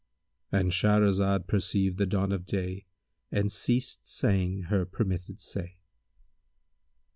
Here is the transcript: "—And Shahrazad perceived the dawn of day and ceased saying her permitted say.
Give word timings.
"—And 0.51 0.71
Shahrazad 0.71 1.45
perceived 1.45 1.99
the 1.99 2.07
dawn 2.07 2.31
of 2.31 2.47
day 2.47 2.87
and 3.31 3.51
ceased 3.51 4.07
saying 4.07 4.63
her 4.63 4.83
permitted 4.83 5.39
say. 5.39 5.77